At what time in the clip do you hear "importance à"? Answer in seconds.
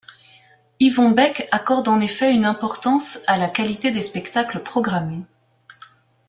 2.45-3.37